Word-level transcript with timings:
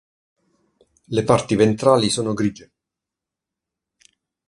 Le 1.09 1.21
parti 1.23 1.53
ventrali 1.55 2.09
sono 2.09 2.33
grigie. 2.33 2.71